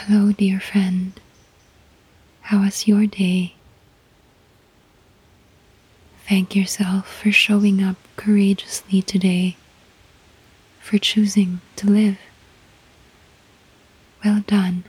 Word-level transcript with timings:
Hello, 0.00 0.30
dear 0.30 0.60
friend. 0.60 1.18
How 2.42 2.60
was 2.60 2.86
your 2.86 3.06
day? 3.06 3.54
Thank 6.28 6.54
yourself 6.54 7.08
for 7.10 7.32
showing 7.32 7.82
up 7.82 7.96
courageously 8.14 9.00
today, 9.00 9.56
for 10.80 10.98
choosing 10.98 11.60
to 11.76 11.86
live. 11.88 12.18
Well 14.22 14.44
done. 14.46 14.84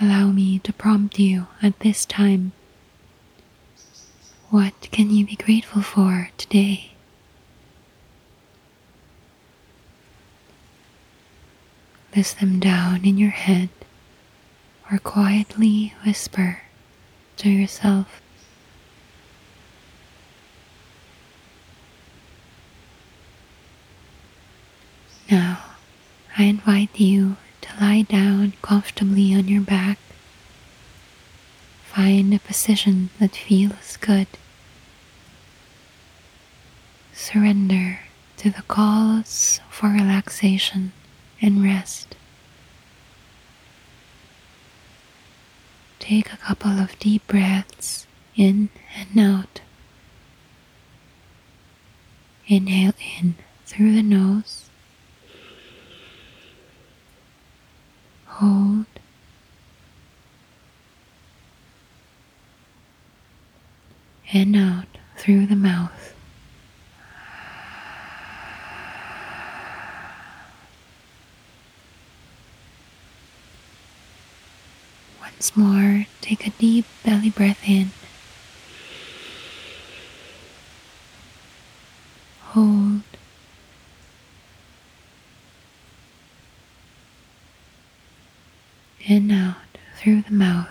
Allow 0.00 0.28
me 0.32 0.60
to 0.60 0.72
prompt 0.72 1.18
you 1.18 1.48
at 1.62 1.78
this 1.80 2.06
time. 2.06 2.52
What 4.48 4.88
can 4.90 5.10
you 5.10 5.26
be 5.26 5.36
grateful 5.36 5.82
for 5.82 6.30
today? 6.38 6.92
List 12.18 12.40
them 12.40 12.58
down 12.58 13.04
in 13.04 13.16
your 13.16 13.30
head 13.30 13.68
or 14.90 14.98
quietly 14.98 15.94
whisper 16.04 16.62
to 17.36 17.48
yourself. 17.48 18.20
Now, 25.30 25.60
I 26.36 26.42
invite 26.42 26.98
you 26.98 27.36
to 27.60 27.68
lie 27.80 28.02
down 28.02 28.54
comfortably 28.62 29.32
on 29.32 29.46
your 29.46 29.62
back. 29.62 30.00
Find 31.84 32.34
a 32.34 32.40
position 32.40 33.10
that 33.20 33.36
feels 33.36 33.96
good. 33.96 34.26
Surrender 37.12 38.00
to 38.38 38.50
the 38.50 38.62
calls 38.62 39.60
for 39.70 39.90
relaxation 39.90 40.92
and 41.40 41.62
rest. 41.62 42.16
Take 45.98 46.32
a 46.32 46.36
couple 46.36 46.70
of 46.70 46.98
deep 46.98 47.26
breaths 47.26 48.06
in 48.36 48.70
and 48.96 49.18
out. 49.18 49.60
Inhale 52.46 52.94
in 53.20 53.34
through 53.66 53.94
the 53.94 54.02
nose. 54.02 54.70
Hold. 58.26 58.86
And 64.32 64.56
out 64.56 64.86
through 65.16 65.46
the 65.46 65.56
mouth. 65.56 66.14
Once 75.48 75.56
more, 75.56 76.06
take 76.20 76.46
a 76.46 76.50
deep 76.50 76.84
belly 77.04 77.30
breath 77.30 77.66
in. 77.66 77.90
Hold. 82.48 83.00
And 89.08 89.32
out 89.32 89.56
through 89.96 90.20
the 90.22 90.32
mouth. 90.32 90.68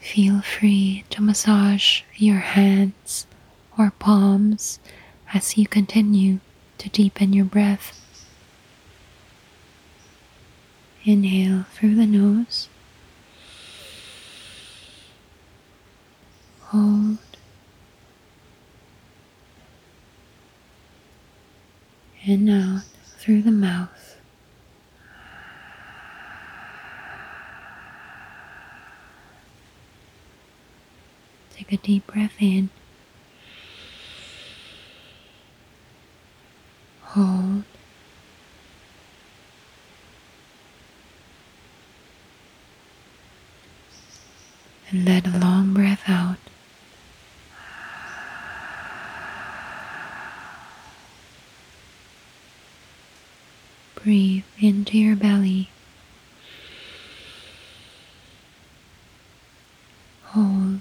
Feel 0.00 0.40
free 0.40 1.04
to 1.10 1.20
massage 1.20 2.00
your 2.16 2.38
hands 2.38 3.26
or 3.78 3.92
palms 3.98 4.80
as 5.32 5.56
you 5.56 5.66
continue 5.66 6.40
to 6.78 6.88
deepen 6.88 7.32
your 7.32 7.44
breath. 7.44 7.94
Inhale 11.04 11.64
through 11.72 11.94
the 11.94 12.06
nose. 12.06 12.68
Hold. 16.64 17.18
And 22.26 22.50
out 22.50 22.82
through 23.18 23.42
the 23.42 23.50
mouth. 23.50 24.16
Take 31.54 31.72
a 31.72 31.76
deep 31.78 32.06
breath 32.06 32.34
in. 32.38 32.70
Hold. 37.02 37.64
And 44.98 45.06
let 45.06 45.28
a 45.28 45.38
long 45.38 45.74
breath 45.74 46.02
out. 46.08 46.38
Breathe 54.02 54.42
into 54.58 54.98
your 54.98 55.14
belly. 55.14 55.68
Hold. 60.24 60.80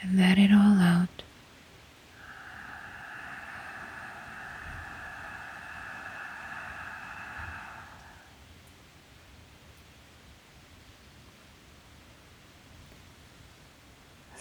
and 0.00 0.16
let 0.16 0.38
it 0.38 0.52
all 0.52 0.78
out. 0.78 1.08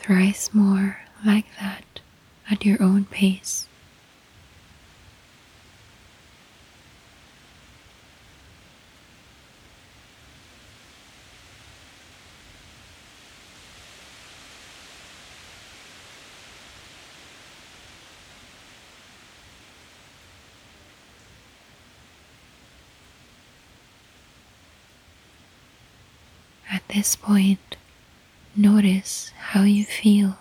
Thrice 0.03 0.53
more 0.53 0.99
like 1.25 1.45
that 1.59 2.01
at 2.51 2.65
your 2.65 2.81
own 2.83 3.05
pace. 3.05 3.67
At 26.69 26.85
this 26.89 27.15
point, 27.15 27.77
notice 28.55 29.31
how 29.53 29.61
you 29.61 29.85
feel. 29.85 30.35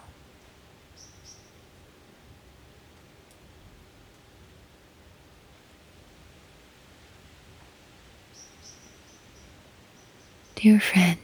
Dear 10.55 10.81
friend, 10.81 11.19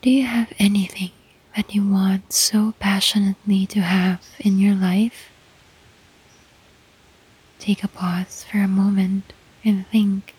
do 0.00 0.10
you 0.10 0.26
have 0.26 0.52
anything 0.60 1.10
that 1.56 1.74
you 1.74 1.82
want 1.84 2.32
so 2.32 2.74
passionately 2.78 3.66
to 3.66 3.80
have 3.80 4.22
in 4.38 4.60
your 4.60 4.76
life? 4.76 5.30
Take 7.58 7.82
a 7.82 7.88
pause 7.88 8.44
for 8.48 8.58
a 8.58 8.68
moment 8.68 9.32
and 9.64 9.88
think. 9.88 10.35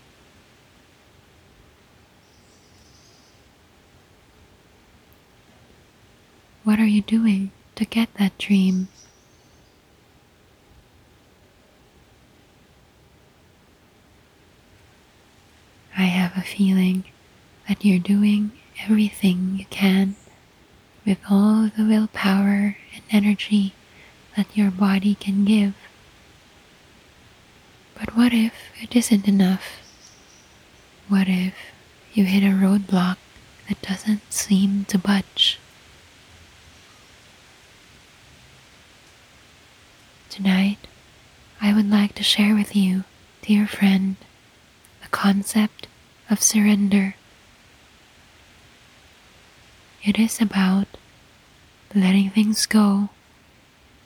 What 6.67 6.79
are 6.79 6.85
you 6.85 7.01
doing 7.01 7.51
to 7.75 7.85
get 7.85 8.13
that 8.15 8.37
dream? 8.37 8.89
I 15.97 16.07
have 16.11 16.35
a 16.35 16.41
feeling 16.41 17.05
that 17.69 17.85
you're 17.85 17.99
doing 17.99 18.51
everything 18.83 19.55
you 19.57 19.63
can 19.69 20.17
with 21.05 21.19
all 21.31 21.69
the 21.69 21.85
willpower 21.85 22.75
and 22.93 23.03
energy 23.11 23.73
that 24.35 24.47
your 24.53 24.69
body 24.69 25.15
can 25.15 25.45
give. 25.45 25.73
But 27.97 28.13
what 28.13 28.33
if 28.33 28.53
it 28.81 28.93
isn't 28.93 29.25
enough? 29.25 29.79
What 31.07 31.29
if 31.29 31.53
you 32.13 32.25
hit 32.25 32.43
a 32.43 32.53
roadblock 32.53 33.15
that 33.69 33.81
doesn't 33.81 34.33
seem 34.33 34.83
to 34.89 34.97
budge? 34.97 35.61
Tonight, 40.37 40.77
I 41.59 41.73
would 41.73 41.89
like 41.89 42.13
to 42.13 42.21
share 42.21 42.53
with 42.53 42.75
you, 42.75 43.05
dear 43.41 43.65
friend, 43.65 44.17
the 45.01 45.07
concept 45.07 45.87
of 46.29 46.43
surrender. 46.43 47.15
It 50.03 50.19
is 50.19 50.39
about 50.39 50.85
letting 51.95 52.29
things 52.29 52.67
go 52.67 53.09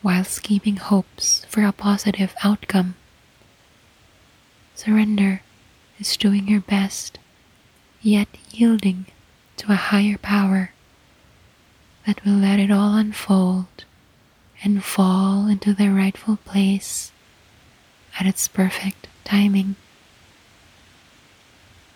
whilst 0.01 0.41
keeping 0.41 0.77
hopes 0.77 1.43
for 1.49 1.65
a 1.65 1.73
positive 1.73 2.33
outcome. 2.45 2.95
Surrender 4.73 5.41
is 5.99 6.15
doing 6.15 6.47
your 6.47 6.61
best, 6.61 7.19
yet 8.01 8.29
yielding 8.51 9.07
to 9.57 9.73
a 9.73 9.75
higher 9.91 10.17
power 10.17 10.71
that 12.07 12.23
will 12.23 12.39
let 12.39 12.57
it 12.57 12.71
all 12.71 12.95
unfold 12.95 13.83
and 14.63 14.83
fall 14.83 15.47
into 15.47 15.73
their 15.73 15.91
rightful 15.91 16.37
place 16.37 17.11
at 18.19 18.25
its 18.27 18.47
perfect 18.47 19.07
timing. 19.23 19.75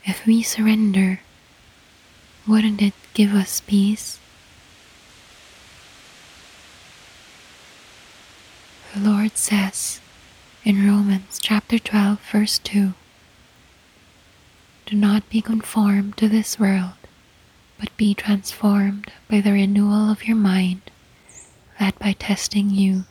If 0.04 0.26
we 0.26 0.42
surrender, 0.44 1.22
wouldn't 2.48 2.82
it 2.82 2.94
give 3.14 3.34
us 3.34 3.62
peace? 3.62 4.20
The 8.94 9.00
Lord 9.02 9.36
says 9.38 10.00
in 10.64 10.88
Romans 10.88 11.40
chapter 11.42 11.78
12, 11.78 12.20
verse 12.32 12.60
2 12.60 12.94
Do 14.86 14.96
not 14.96 15.30
be 15.30 15.42
conformed 15.42 16.18
to 16.18 16.30
this 16.30 16.60
world, 16.60 16.94
but 17.80 17.96
be 17.98 18.14
transformed 18.14 19.12
by 19.30 19.42
the 19.42 19.52
renewal 19.52 20.10
of 20.10 20.26
your 20.26 20.38
mind, 20.38 20.82
that 21.80 21.98
by 22.00 22.14
testing 22.14 22.70
you 22.70 23.04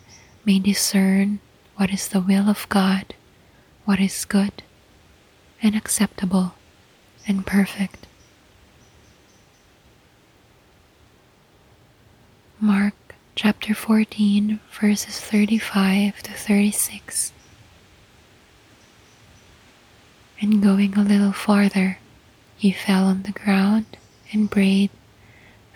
may 0.44 0.58
discern 0.58 1.40
what 1.76 1.90
is 1.90 2.08
the 2.08 2.20
will 2.20 2.48
of 2.48 2.68
God, 2.68 3.14
what 3.84 4.00
is 4.00 4.24
good 4.24 4.62
and 5.62 5.74
acceptable 5.74 6.54
and 7.26 7.46
perfect. 7.46 8.06
Mark 12.60 12.94
chapter 13.34 13.74
14, 13.74 14.60
verses 14.80 15.20
35 15.20 16.22
to 16.22 16.32
36. 16.32 17.32
And 20.40 20.62
going 20.62 20.96
a 20.96 21.02
little 21.02 21.32
farther, 21.32 21.98
he 22.56 22.72
fell 22.72 23.04
on 23.04 23.22
the 23.22 23.32
ground 23.32 23.86
and 24.32 24.50
prayed 24.50 24.90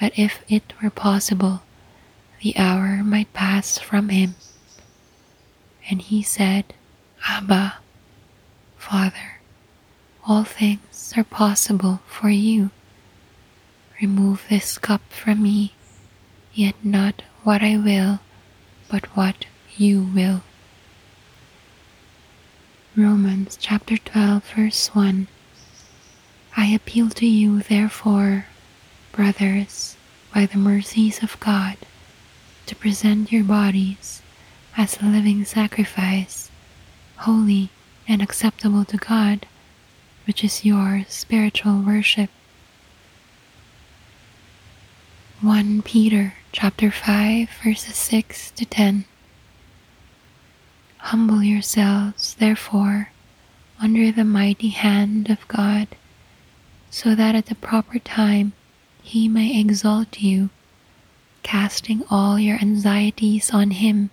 that 0.00 0.18
if 0.18 0.42
it 0.48 0.72
were 0.82 0.90
possible, 0.90 1.62
the 2.40 2.56
hour 2.56 3.02
might 3.02 3.32
pass 3.32 3.78
from 3.78 4.08
him. 4.10 4.34
And 5.90 6.02
he 6.02 6.22
said, 6.22 6.74
Abba, 7.26 7.78
Father, 8.76 9.40
all 10.26 10.44
things 10.44 11.12
are 11.16 11.24
possible 11.24 12.00
for 12.06 12.28
you. 12.28 12.70
Remove 14.00 14.44
this 14.48 14.78
cup 14.78 15.00
from 15.10 15.42
me, 15.42 15.72
yet 16.52 16.74
not 16.84 17.22
what 17.42 17.62
I 17.62 17.76
will, 17.76 18.20
but 18.88 19.16
what 19.16 19.46
you 19.76 20.02
will. 20.14 20.42
Romans 22.96 23.56
chapter 23.60 23.96
12, 23.96 24.44
verse 24.56 24.88
1. 24.94 25.28
I 26.56 26.66
appeal 26.66 27.10
to 27.10 27.26
you, 27.26 27.62
therefore, 27.62 28.46
brothers, 29.12 29.96
by 30.34 30.46
the 30.46 30.58
mercies 30.58 31.22
of 31.22 31.38
God, 31.40 31.76
to 32.68 32.76
present 32.76 33.32
your 33.32 33.44
bodies 33.44 34.20
as 34.76 35.00
a 35.00 35.06
living 35.06 35.42
sacrifice, 35.42 36.50
holy 37.16 37.70
and 38.06 38.20
acceptable 38.20 38.84
to 38.84 38.98
God, 38.98 39.46
which 40.26 40.44
is 40.44 40.66
your 40.66 41.04
spiritual 41.08 41.80
worship. 41.80 42.28
1 45.40 45.80
Peter 45.80 46.34
chapter 46.52 46.90
5 46.90 47.48
verses 47.64 47.96
6 47.96 48.50
to 48.50 48.66
10 48.66 49.04
Humble 50.98 51.42
yourselves 51.42 52.34
therefore 52.34 53.12
under 53.80 54.12
the 54.12 54.24
mighty 54.24 54.70
hand 54.70 55.30
of 55.30 55.46
God 55.48 55.88
so 56.90 57.14
that 57.14 57.34
at 57.34 57.46
the 57.46 57.54
proper 57.54 57.98
time 57.98 58.52
he 59.00 59.28
may 59.28 59.58
exalt 59.58 60.20
you 60.20 60.50
casting 61.42 62.04
all 62.10 62.38
your 62.38 62.58
anxieties 62.58 63.50
on 63.50 63.70
him 63.72 64.10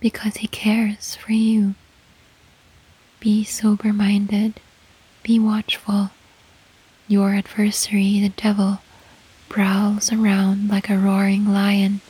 because 0.00 0.38
he 0.38 0.46
cares 0.48 1.14
for 1.16 1.32
you. 1.32 1.74
Be 3.20 3.44
sober 3.44 3.92
minded 3.92 4.60
be 5.28 5.38
watchful. 5.38 6.10
Your 7.06 7.34
adversary 7.34 8.18
the 8.18 8.30
devil 8.30 8.80
prowls 9.50 10.10
around 10.10 10.68
like 10.68 10.88
a 10.88 10.96
roaring 10.96 11.52
lion, 11.52 12.00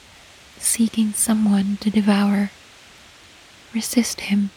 seeking 0.59 1.13
someone 1.13 1.79
to 1.79 1.91
devour. 1.91 2.53
Resist 3.75 4.21
him, 4.21 4.51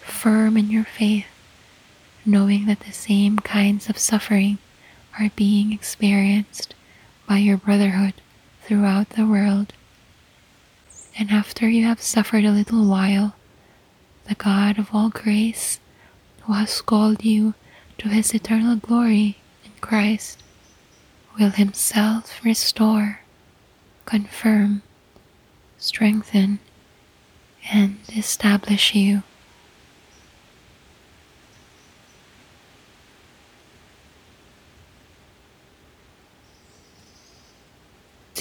firm 0.00 0.56
in 0.56 0.70
your 0.70 0.82
faith, 0.82 1.26
knowing 2.26 2.66
that 2.66 2.80
the 2.80 2.92
same 2.92 3.38
kinds 3.38 3.88
of 3.88 3.96
suffering 3.96 4.58
are 5.20 5.30
being 5.36 5.72
experienced 5.72 6.74
by 7.28 7.38
your 7.38 7.56
brotherhood 7.56 8.14
throughout 8.64 9.10
the 9.10 9.26
world. 9.26 9.72
And 11.18 11.30
after 11.30 11.68
you 11.68 11.84
have 11.84 12.00
suffered 12.00 12.44
a 12.44 12.50
little 12.50 12.84
while, 12.86 13.36
the 14.26 14.34
God 14.34 14.78
of 14.78 14.88
all 14.92 15.10
grace, 15.10 15.78
who 16.42 16.54
has 16.54 16.80
called 16.82 17.24
you 17.24 17.54
to 17.98 18.08
his 18.08 18.34
eternal 18.34 18.76
glory 18.76 19.36
in 19.64 19.72
Christ, 19.80 20.42
will 21.38 21.50
Himself 21.50 22.40
restore, 22.44 23.20
confirm, 24.06 24.82
strengthen, 25.78 26.60
and 27.72 27.98
establish 28.14 28.94
you. 28.94 29.22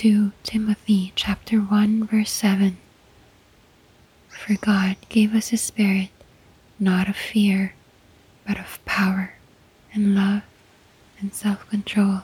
Two 0.04 0.34
Timothy 0.44 1.14
chapter 1.16 1.60
one 1.60 2.06
verse 2.06 2.30
seven. 2.30 2.76
For 4.28 4.56
God 4.56 4.98
gave 5.08 5.34
us 5.34 5.54
a 5.54 5.56
spirit 5.56 6.10
not 6.78 7.08
of 7.08 7.16
fear, 7.16 7.74
but 8.46 8.60
of 8.60 8.84
power 8.84 9.36
and 9.94 10.14
love 10.14 10.42
and 11.22 11.34
self 11.34 11.70
control. 11.70 12.24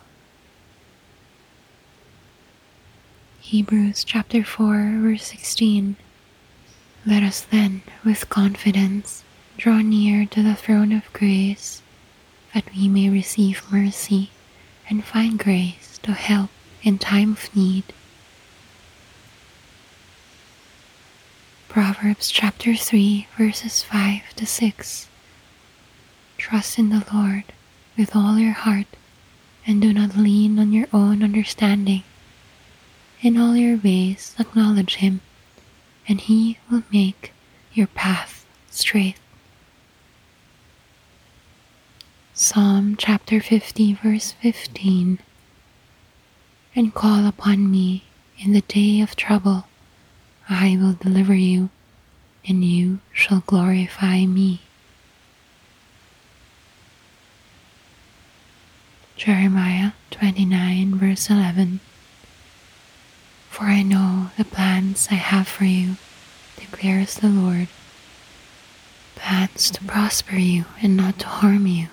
Hebrews 3.40 4.04
chapter 4.04 4.44
4, 4.44 4.98
verse 4.98 5.28
16. 5.28 5.96
Let 7.06 7.24
us 7.24 7.40
then, 7.40 7.84
with 8.04 8.28
confidence, 8.28 9.24
draw 9.56 9.78
near 9.80 10.26
to 10.26 10.44
the 10.44 10.56
throne 10.56 10.92
of 10.92 11.14
grace, 11.14 11.82
that 12.54 12.76
we 12.76 12.90
may 12.90 13.10
receive 13.10 13.72
mercy 13.72 14.32
and 14.90 15.06
find 15.06 15.40
grace 15.40 15.98
to 16.04 16.12
help 16.12 16.50
in 16.84 16.98
time 16.98 17.34
of 17.34 17.56
need. 17.56 17.84
Proverbs 21.68 22.30
chapter 22.32 22.76
3, 22.76 23.28
verses 23.38 23.84
5 23.84 24.36
to 24.36 24.46
6. 24.46 25.08
Trust 26.38 26.80
in 26.80 26.90
the 26.90 27.06
Lord 27.14 27.44
with 27.98 28.16
all 28.16 28.40
your 28.40 28.54
heart, 28.54 28.88
and 29.68 29.82
do 29.82 29.94
not 29.94 30.18
lean 30.18 30.58
on 30.58 30.72
your 30.72 30.88
own 30.92 31.22
understanding 31.22 32.04
in 33.22 33.38
all 33.38 33.56
your 33.56 33.78
ways 33.78 34.36
acknowledge 34.40 34.96
him, 34.96 35.22
and 36.08 36.22
he 36.22 36.58
will 36.72 36.84
make 36.92 37.34
your 37.74 37.88
path 37.88 38.46
straight. 38.70 39.18
Psalm 42.34 42.96
chapter 42.98 43.42
50, 43.42 43.94
verse 43.96 44.32
15 44.42 45.20
And 46.80 46.94
call 46.94 47.28
upon 47.28 47.70
me 47.70 48.06
in 48.38 48.54
the 48.54 48.62
day 48.62 49.02
of 49.02 49.18
trouble, 49.18 49.66
I 50.48 50.78
will 50.80 50.94
deliver 50.94 51.36
you, 51.36 51.72
and 52.48 52.64
you 52.64 53.00
shall 53.12 53.42
glorify 53.46 54.26
me. 54.26 54.62
Jeremiah 59.18 59.92
29, 60.12 60.96
verse 60.96 61.30
11 61.30 61.82
for 63.50 63.66
I 63.66 63.82
know 63.82 64.32
the 64.38 64.46
plans 64.46 65.10
I 65.12 65.16
have 65.16 65.50
for 65.50 65.66
you, 65.66 65.98
declares 66.56 67.16
the 67.16 67.28
Lord 67.28 67.68
plans 69.16 69.70
to 69.72 69.84
prosper 69.84 70.36
you 70.38 70.64
and 70.82 70.96
not 70.96 71.20
to 71.20 71.28
harm 71.28 71.68
you, 71.68 71.90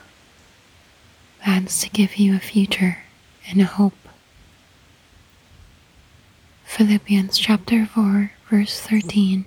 plans 1.42 1.80
to 1.80 1.90
give 1.90 2.14
you 2.18 2.36
a 2.36 2.38
future 2.38 2.98
and 3.48 3.60
a 3.60 3.64
hope. 3.64 4.05
Philippians 6.76 7.38
chapter 7.38 7.86
4, 7.86 8.32
verse 8.50 8.78
13 8.82 9.46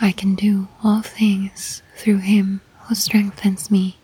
I 0.00 0.12
can 0.12 0.36
do 0.36 0.68
all 0.84 1.02
things 1.02 1.82
through 1.96 2.18
him 2.18 2.60
who 2.82 2.94
strengthens 2.94 3.72
me. 3.72 3.98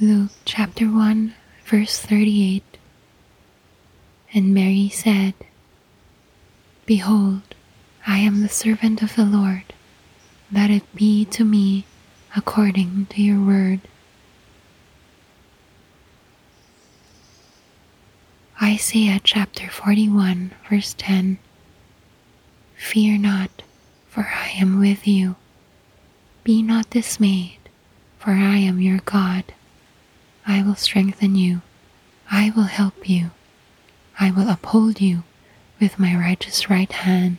Luke 0.00 0.30
chapter 0.46 0.86
1, 0.86 1.34
verse 1.66 1.98
38. 2.00 2.78
And 4.32 4.54
Mary 4.54 4.88
said, 4.88 5.34
Behold, 6.86 7.54
I 8.06 8.16
am 8.20 8.40
the 8.40 8.48
servant 8.48 9.02
of 9.02 9.14
the 9.14 9.26
Lord. 9.26 9.74
Let 10.50 10.70
it 10.70 10.94
be 10.94 11.26
to 11.26 11.44
me 11.44 11.84
according 12.34 13.08
to 13.10 13.20
your 13.20 13.44
word. 13.44 13.80
Isaiah 18.70 19.20
chapter 19.24 19.68
41, 19.68 20.52
verse 20.68 20.94
10 20.96 21.38
Fear 22.76 23.18
not, 23.18 23.62
for 24.08 24.28
I 24.32 24.50
am 24.50 24.78
with 24.78 25.08
you. 25.08 25.34
Be 26.44 26.62
not 26.62 26.88
dismayed, 26.88 27.58
for 28.20 28.30
I 28.30 28.58
am 28.58 28.80
your 28.80 28.98
God. 28.98 29.42
I 30.46 30.62
will 30.62 30.76
strengthen 30.76 31.34
you. 31.34 31.62
I 32.30 32.50
will 32.50 32.70
help 32.70 33.08
you. 33.10 33.32
I 34.20 34.30
will 34.30 34.48
uphold 34.48 35.00
you 35.00 35.24
with 35.80 35.98
my 35.98 36.14
righteous 36.14 36.70
right 36.70 36.92
hand. 36.92 37.38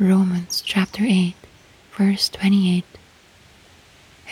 Romans 0.00 0.60
chapter 0.66 1.04
8, 1.06 1.34
verse 1.96 2.28
28. 2.28 2.84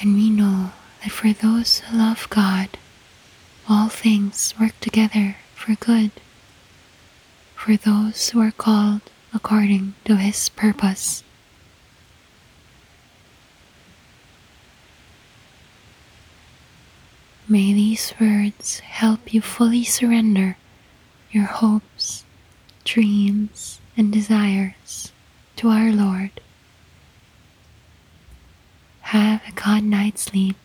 And 0.00 0.14
we 0.16 0.30
know 0.30 0.73
that 1.02 1.11
for 1.11 1.33
those 1.33 1.80
who 1.80 1.97
love 1.97 2.28
God, 2.30 2.69
all 3.69 3.88
things 3.88 4.54
work 4.61 4.78
together 4.80 5.37
for 5.54 5.75
good, 5.75 6.11
for 7.54 7.76
those 7.76 8.30
who 8.30 8.40
are 8.40 8.50
called 8.50 9.02
according 9.33 9.95
to 10.04 10.16
his 10.16 10.49
purpose. 10.50 11.23
May 17.49 17.73
these 17.73 18.14
words 18.21 18.80
help 18.80 19.35
you 19.35 19.40
fully 19.40 19.85
surrender 19.85 20.57
your 21.33 21.47
hopes, 21.47 22.25
dreams, 22.85 23.80
and 23.97 24.12
desires 24.12 25.12
to 25.57 25.69
our 25.69 25.90
Lord. 25.90 26.30
Have 29.02 29.42
a 29.49 29.52
good 29.52 29.83
night's 29.83 30.23
sleep 30.23 30.57